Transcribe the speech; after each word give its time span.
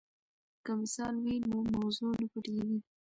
که 0.63 0.71
مثال 0.81 1.15
وي 1.23 1.35
نو 1.49 1.57
موضوع 1.75 2.11
نه 2.19 2.25
پټیږي. 2.31 2.79